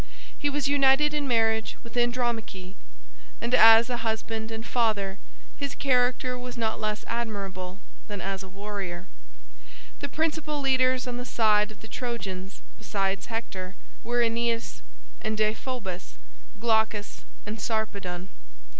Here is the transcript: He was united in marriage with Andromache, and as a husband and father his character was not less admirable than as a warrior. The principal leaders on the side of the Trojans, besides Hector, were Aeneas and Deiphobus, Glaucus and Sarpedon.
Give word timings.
He 0.35 0.49
was 0.49 0.67
united 0.67 1.13
in 1.13 1.27
marriage 1.27 1.77
with 1.83 1.95
Andromache, 1.95 2.73
and 3.39 3.53
as 3.53 3.87
a 3.87 3.97
husband 3.97 4.49
and 4.51 4.65
father 4.65 5.19
his 5.57 5.75
character 5.75 6.39
was 6.39 6.57
not 6.57 6.79
less 6.81 7.05
admirable 7.07 7.79
than 8.07 8.19
as 8.19 8.41
a 8.41 8.47
warrior. 8.49 9.05
The 9.99 10.09
principal 10.09 10.59
leaders 10.59 11.05
on 11.05 11.17
the 11.17 11.23
side 11.23 11.69
of 11.69 11.81
the 11.81 11.87
Trojans, 11.87 12.63
besides 12.79 13.27
Hector, 13.27 13.75
were 14.03 14.23
Aeneas 14.23 14.81
and 15.21 15.37
Deiphobus, 15.37 16.15
Glaucus 16.59 17.23
and 17.45 17.59
Sarpedon. 17.59 18.29